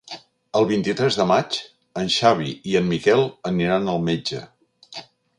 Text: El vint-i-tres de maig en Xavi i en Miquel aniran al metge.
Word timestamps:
El 0.59 0.63
vint-i-tres 0.69 1.17
de 1.17 1.25
maig 1.31 1.57
en 2.03 2.09
Xavi 2.15 2.53
i 2.71 2.73
en 2.79 2.87
Miquel 2.93 3.21
aniran 3.53 3.85
al 3.93 4.01
metge. 4.07 4.41